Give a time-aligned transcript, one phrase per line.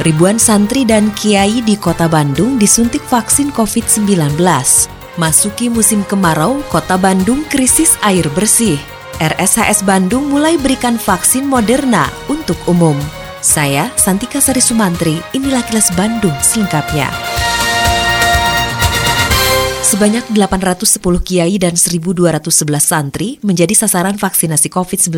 [0.00, 4.40] Ribuan santri dan kiai di kota Bandung disuntik vaksin COVID-19.
[5.20, 8.80] Masuki musim kemarau, kota Bandung krisis air bersih.
[9.20, 12.96] RSHS Bandung mulai berikan vaksin Moderna untuk umum.
[13.44, 17.12] Saya, Santika Sari Sumantri, inilah kilas Bandung selengkapnya.
[19.92, 22.40] Sebanyak 810 kiai dan 1.211
[22.80, 25.12] santri menjadi sasaran vaksinasi COVID-19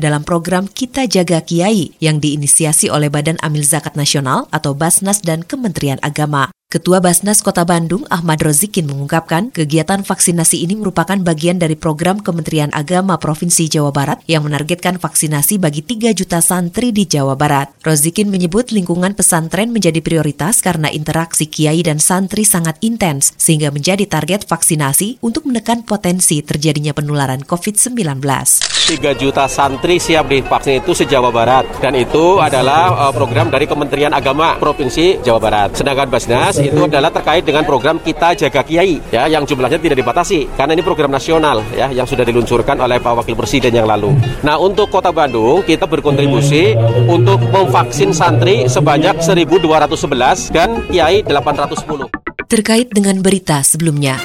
[0.00, 5.44] dalam program Kita Jaga Kiai yang diinisiasi oleh Badan Amil Zakat Nasional atau Basnas dan
[5.44, 6.53] Kementerian Agama.
[6.74, 12.66] Ketua Basnas Kota Bandung, Ahmad Rozikin mengungkapkan kegiatan vaksinasi ini merupakan bagian dari program Kementerian
[12.74, 17.70] Agama Provinsi Jawa Barat yang menargetkan vaksinasi bagi 3 juta santri di Jawa Barat.
[17.86, 24.10] Rozikin menyebut lingkungan pesantren menjadi prioritas karena interaksi kiai dan santri sangat intens sehingga menjadi
[24.10, 28.18] target vaksinasi untuk menekan potensi terjadinya penularan COVID-19.
[28.18, 34.10] 3 juta santri siap divaksin itu se-Jawa Barat dan itu adalah uh, program dari Kementerian
[34.10, 35.78] Agama Provinsi Jawa Barat.
[35.78, 40.54] Sedangkan Basnas itu adalah terkait dengan program Kita Jaga Kiai ya yang jumlahnya tidak dibatasi
[40.54, 44.14] karena ini program nasional ya yang sudah diluncurkan oleh Pak Wakil Presiden yang lalu.
[44.44, 46.76] Nah, untuk Kota Bandung kita berkontribusi
[47.08, 52.10] untuk memvaksin santri sebanyak 1211 dan kiai 810.
[52.44, 54.20] Terkait dengan berita sebelumnya,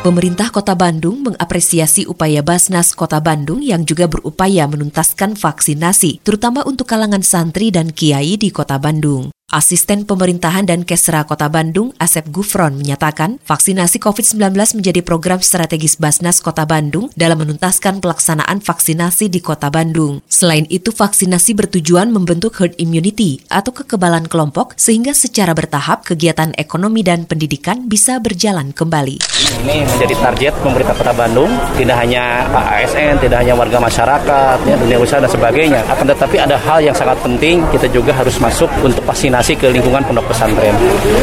[0.00, 6.88] Pemerintah Kota Bandung mengapresiasi upaya Basnas Kota Bandung yang juga berupaya menuntaskan vaksinasi, terutama untuk
[6.88, 9.28] kalangan santri dan kiai di Kota Bandung.
[9.50, 16.38] Asisten Pemerintahan dan Kesra Kota Bandung, Asep Gufron, menyatakan vaksinasi COVID-19 menjadi program strategis Basnas
[16.38, 20.22] Kota Bandung dalam menuntaskan pelaksanaan vaksinasi di Kota Bandung.
[20.30, 27.02] Selain itu, vaksinasi bertujuan membentuk herd immunity atau kekebalan kelompok sehingga secara bertahap kegiatan ekonomi
[27.02, 29.18] dan pendidikan bisa berjalan kembali.
[29.66, 35.02] Ini menjadi target pemerintah Kota Bandung, tidak hanya ASN, tidak hanya warga masyarakat, ya, dunia
[35.02, 35.82] usaha dan sebagainya.
[35.90, 39.72] Akan tetapi ada hal yang sangat penting, kita juga harus masuk untuk vaksinasi vaksinasi ke
[39.72, 40.76] lingkungan pondok pesantren.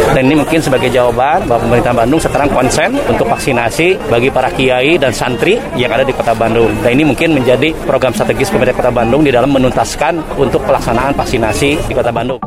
[0.09, 4.97] Dan ini mungkin sebagai jawaban bahwa pemerintah Bandung sekarang konsen untuk vaksinasi bagi para kiai
[4.97, 6.73] dan santri yang ada di kota Bandung.
[6.81, 11.85] Dan ini mungkin menjadi program strategis pemerintah kota Bandung di dalam menuntaskan untuk pelaksanaan vaksinasi
[11.85, 12.41] di kota Bandung.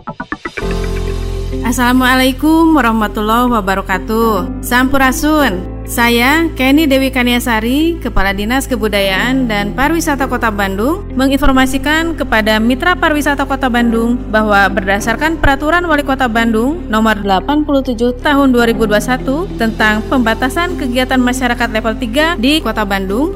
[1.60, 4.64] Assalamualaikum warahmatullahi wabarakatuh.
[4.64, 5.80] Sampurasun.
[5.90, 13.42] Saya, Kenny Dewi Kaniasari, Kepala Dinas Kebudayaan dan Pariwisata Kota Bandung, menginformasikan kepada Mitra Pariwisata
[13.42, 21.18] Kota Bandung bahwa berdasarkan Peraturan Wali Kota Bandung Nomor 87 Tahun 2021 tentang pembatasan kegiatan
[21.18, 23.34] masyarakat level 3 di Kota Bandung,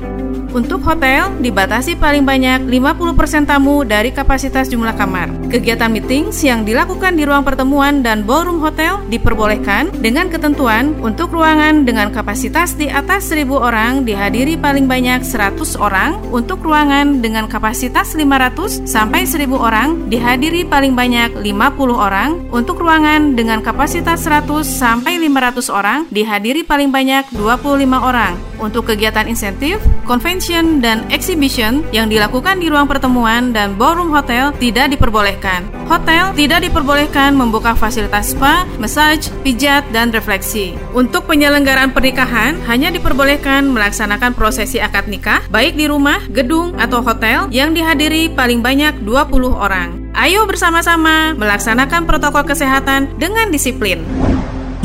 [0.55, 5.27] untuk hotel, dibatasi paling banyak 50% tamu dari kapasitas jumlah kamar.
[5.51, 11.83] Kegiatan meeting yang dilakukan di ruang pertemuan dan ballroom hotel diperbolehkan dengan ketentuan untuk ruangan
[11.83, 18.15] dengan kapasitas di atas 1000 orang dihadiri paling banyak 100 orang, untuk ruangan dengan kapasitas
[18.15, 25.19] 500 sampai 1000 orang dihadiri paling banyak 50 orang, untuk ruangan dengan kapasitas 100 sampai
[25.19, 28.39] 500 orang dihadiri paling banyak 25 orang.
[28.63, 34.53] Untuk kegiatan insentif, konvensi convention dan exhibition yang dilakukan di ruang pertemuan dan ballroom hotel
[34.61, 35.65] tidak diperbolehkan.
[35.89, 40.77] Hotel tidak diperbolehkan membuka fasilitas spa, massage, pijat, dan refleksi.
[40.93, 47.49] Untuk penyelenggaraan pernikahan, hanya diperbolehkan melaksanakan prosesi akad nikah, baik di rumah, gedung, atau hotel
[47.49, 50.13] yang dihadiri paling banyak 20 orang.
[50.13, 54.05] Ayo bersama-sama melaksanakan protokol kesehatan dengan disiplin.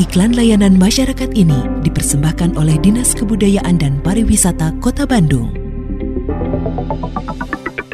[0.00, 5.52] Iklan layanan masyarakat ini dipersembahkan oleh Dinas Kebudayaan dan Pariwisata Kota Bandung.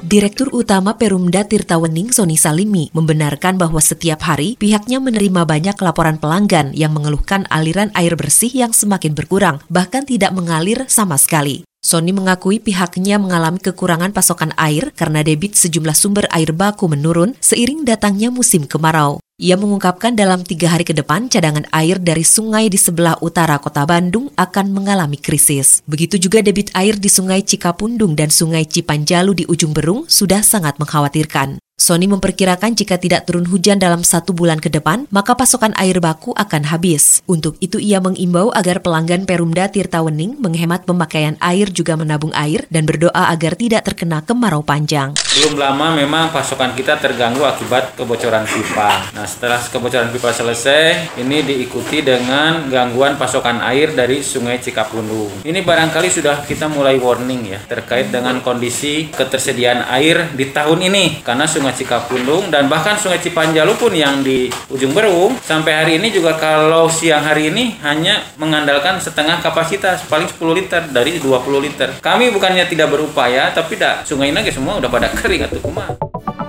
[0.07, 6.71] Direktur Utama Perumda Tirtawening Soni Salimi membenarkan bahwa setiap hari pihaknya menerima banyak laporan pelanggan
[6.79, 11.67] yang mengeluhkan aliran air bersih yang semakin berkurang, bahkan tidak mengalir sama sekali.
[11.83, 17.83] Sony mengakui pihaknya mengalami kekurangan pasokan air karena debit sejumlah sumber air baku menurun seiring
[17.83, 19.19] datangnya musim kemarau.
[19.37, 23.85] Ia mengungkapkan dalam tiga hari ke depan cadangan air dari sungai di sebelah utara kota
[23.85, 25.85] Bandung akan mengalami krisis.
[25.85, 30.81] Begitu juga debit air di sungai Cikapundung dan sungai Cipanjalu di ujung Berung sudah sangat
[30.81, 31.61] mengkhawatirkan.
[31.77, 36.33] Sony memperkirakan jika tidak turun hujan dalam satu bulan ke depan, maka pasokan air baku
[36.33, 37.21] akan habis.
[37.29, 42.65] Untuk itu ia mengimbau agar pelanggan Perumda Tirta Wening menghemat pemakaian air juga menabung air
[42.73, 45.13] dan berdoa agar tidak terkena kemarau panjang.
[45.37, 49.13] Belum lama memang pasokan kita terganggu akibat kebocoran pipa.
[49.13, 55.45] Nah setelah kebocoran pipa selesai, ini diikuti dengan gangguan pasokan air dari Sungai Cikapundung.
[55.45, 61.21] Ini barangkali sudah kita mulai warning ya terkait dengan kondisi ketersediaan air di tahun ini
[61.21, 65.93] karena Sungai Sungai Cikapundung dan bahkan Sungai Cipanjalu pun yang di ujung Berung sampai hari
[65.99, 71.27] ini juga kalau siang hari ini hanya mengandalkan setengah kapasitas paling 10 liter dari 20
[71.59, 71.91] liter.
[71.99, 75.91] Kami bukannya tidak berupaya tapi dah sungai ini semua udah pada kering atau kumah.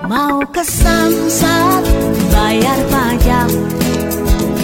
[0.06, 1.82] Mau ke Samsat
[2.30, 3.50] bayar pajak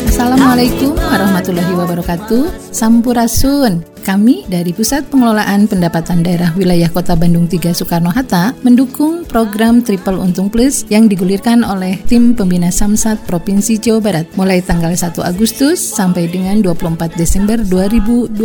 [0.07, 8.53] Assalamualaikum warahmatullahi wabarakatuh Sampurasun kami dari Pusat Pengelolaan Pendapatan Daerah Wilayah Kota Bandung 3 Soekarno-Hatta
[8.61, 14.61] mendukung program Triple Untung Plus yang digulirkan oleh tim pembina Samsat Provinsi Jawa Barat mulai
[14.61, 18.37] tanggal 1 Agustus sampai dengan 24 Desember 2021.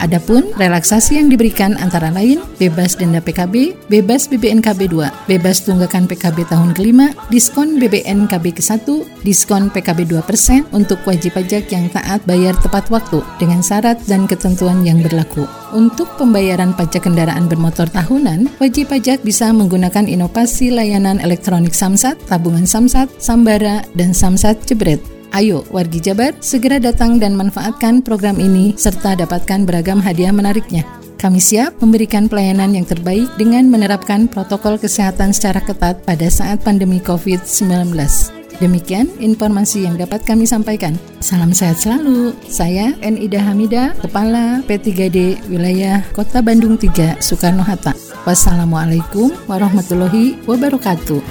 [0.00, 6.48] Adapun relaksasi yang diberikan antara lain bebas denda PKB, bebas BBNKB 2, bebas tunggakan PKB
[6.48, 8.88] tahun kelima, diskon BBNKB ke-1,
[9.28, 14.69] diskon PKB 2% untuk wajib pajak yang taat bayar tepat waktu dengan syarat dan ketentuan
[14.70, 15.44] ketentuan yang berlaku.
[15.74, 22.66] Untuk pembayaran pajak kendaraan bermotor tahunan, wajib pajak bisa menggunakan inovasi layanan elektronik Samsat, tabungan
[22.66, 25.02] Samsat, Sambara, dan Samsat Jebret.
[25.30, 30.82] Ayo, wargi Jabar, segera datang dan manfaatkan program ini serta dapatkan beragam hadiah menariknya.
[31.22, 36.98] Kami siap memberikan pelayanan yang terbaik dengan menerapkan protokol kesehatan secara ketat pada saat pandemi
[36.98, 38.39] COVID-19.
[38.60, 40.92] Demikian informasi yang dapat kami sampaikan.
[41.24, 42.36] Salam sehat selalu.
[42.44, 47.96] Saya Nida Hamida, Kepala P3D Wilayah Kota Bandung 3, Soekarno-Hatta.
[48.28, 51.24] Wassalamualaikum warahmatullahi wabarakatuh.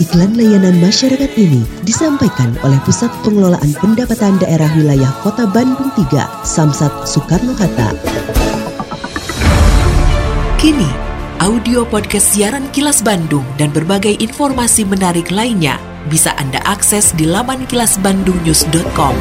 [0.00, 7.04] Iklan layanan masyarakat ini disampaikan oleh Pusat Pengelolaan Pendapatan Daerah Wilayah Kota Bandung 3, Samsat
[7.04, 7.92] Soekarno-Hatta.
[10.56, 10.88] Kini,
[11.36, 17.68] audio podcast siaran Kilas Bandung dan berbagai informasi menarik lainnya bisa Anda akses di laman
[17.68, 19.14] kilasbandungnews.com.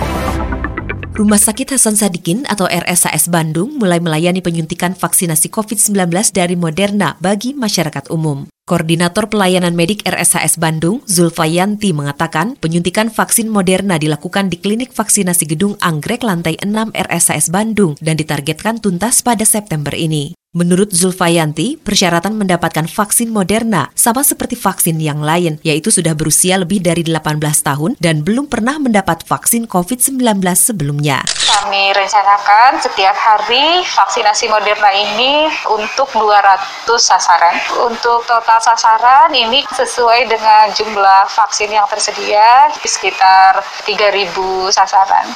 [1.19, 7.51] Rumah Sakit Hasan Sadikin atau RSAS Bandung mulai melayani penyuntikan vaksinasi COVID-19 dari Moderna bagi
[7.51, 8.47] masyarakat umum.
[8.63, 15.75] Koordinator Pelayanan Medik RSHS Bandung, Zulfayanti mengatakan penyuntikan vaksin Moderna dilakukan di klinik vaksinasi Gedung
[15.83, 20.38] Anggrek lantai 6 RSHS Bandung dan ditargetkan tuntas pada September ini.
[20.49, 26.81] Menurut Zulfayanti, persyaratan mendapatkan vaksin Moderna sama seperti vaksin yang lain, yaitu sudah berusia lebih
[26.81, 31.21] dari 18 tahun dan belum pernah mendapat vaksin COVID-19 sebelumnya.
[31.37, 36.41] Kami rencanakan setiap hari vaksinasi Moderna ini untuk 200
[36.97, 37.53] sasaran.
[37.85, 44.33] Untuk total sasaran ini sesuai dengan jumlah vaksin yang tersedia sekitar 3.000
[44.73, 45.29] sasaran.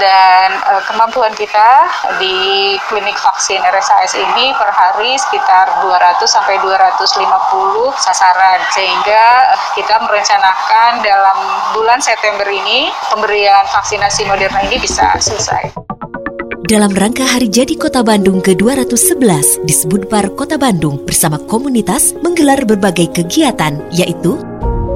[0.00, 1.84] Dan e, kemampuan kita
[2.16, 7.20] di klinik vaksin RSAS ini per hari sekitar 200 sampai 250
[8.00, 11.36] sasaran sehingga eh, kita merencanakan dalam
[11.76, 15.76] bulan September ini pemberian vaksinasi Moderna ini bisa selesai.
[16.64, 23.12] Dalam rangka Hari Jadi Kota Bandung ke-211, disebut Bar Kota Bandung bersama komunitas menggelar berbagai
[23.12, 24.40] kegiatan, yaitu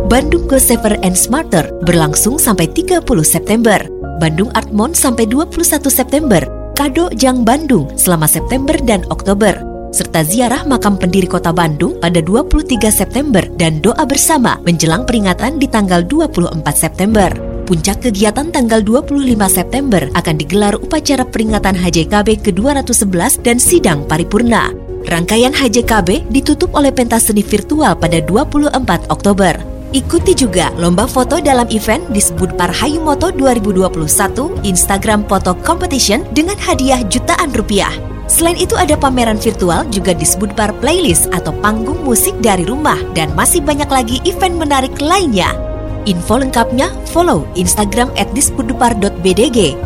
[0.08, 3.76] Bandung Go Safer and Smarter berlangsung sampai 30 September,
[4.16, 5.60] Bandung Art Mon sampai 21
[5.92, 6.40] September,
[6.78, 9.50] Kado Jang Bandung selama September dan Oktober,
[9.90, 15.66] serta ziarah makam pendiri kota Bandung pada 23 September dan doa bersama menjelang peringatan di
[15.66, 17.34] tanggal 24 September.
[17.66, 19.10] Puncak kegiatan tanggal 25
[19.50, 24.70] September akan digelar upacara peringatan HJKB ke-211 dan sidang paripurna.
[25.10, 29.58] Rangkaian HJKB ditutup oleh pentas seni virtual pada 24 Oktober.
[29.88, 37.00] Ikuti juga lomba foto dalam event disebut Parhayu Moto 2021 Instagram Photo Competition dengan hadiah
[37.08, 37.88] jutaan rupiah.
[38.28, 43.32] Selain itu ada pameran virtual juga disebut bar playlist atau panggung musik dari rumah dan
[43.32, 45.56] masih banyak lagi event menarik lainnya.
[46.04, 48.28] Info lengkapnya follow Instagram at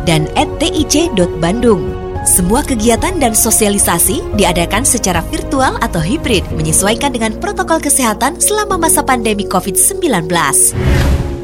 [0.03, 1.83] dan at tic.bandung.
[2.23, 9.03] Semua kegiatan dan sosialisasi diadakan secara virtual atau hibrid menyesuaikan dengan protokol kesehatan selama masa
[9.03, 10.31] pandemi COVID-19.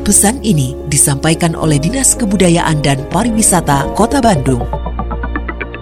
[0.07, 4.88] Pesan ini disampaikan oleh Dinas Kebudayaan dan Pariwisata Kota Bandung.